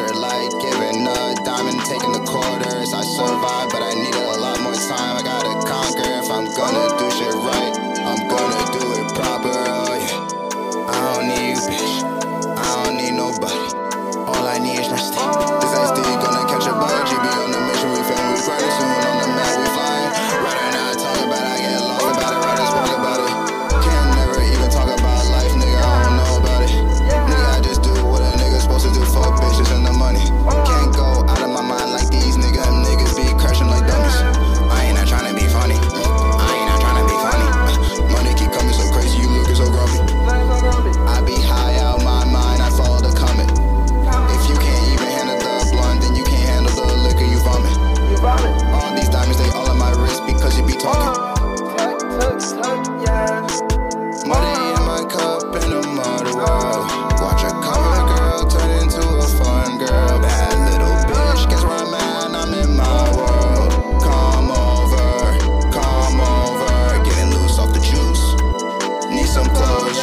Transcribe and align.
like 0.00 0.50
giving 0.58 1.06
a 1.06 1.34
diamond, 1.44 1.80
taking 1.86 2.12
the 2.12 2.24
quarters. 2.26 2.92
I 2.92 3.02
survive, 3.02 3.70
but 3.70 3.82
I 3.82 3.94
need 3.94 4.14
a 4.14 4.38
lot 4.40 4.60
more 4.60 4.74
time. 4.74 5.16
I 5.16 5.22
gotta 5.22 5.54
conquer 5.66 6.10
if 6.18 6.30
I'm 6.30 6.50
gonna 6.50 6.98
do 6.98 7.13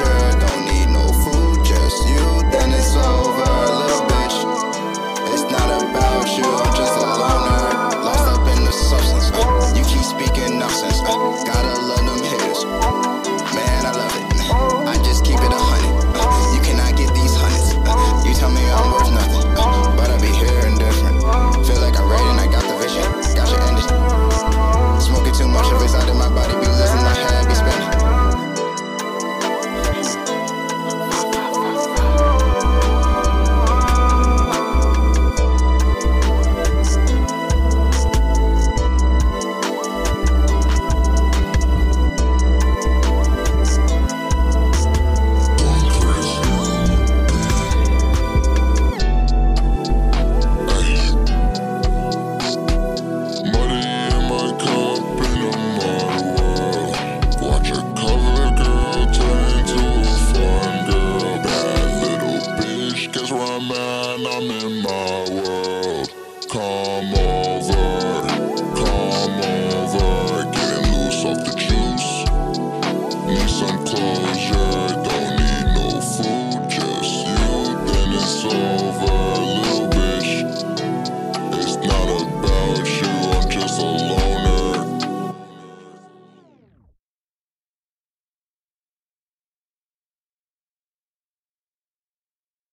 shirt 0.02 0.41